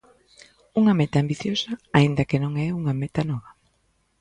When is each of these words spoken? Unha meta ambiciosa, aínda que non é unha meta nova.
Unha 0.79 0.97
meta 0.99 1.17
ambiciosa, 1.19 1.71
aínda 1.97 2.27
que 2.29 2.41
non 2.43 2.53
é 2.65 2.67
unha 2.79 2.93
meta 3.01 3.21
nova. 3.31 3.49